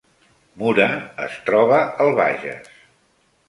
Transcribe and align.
Mura 0.61 0.87
es 1.27 1.37
troba 1.51 1.85
al 2.07 2.13
Bages 2.23 2.77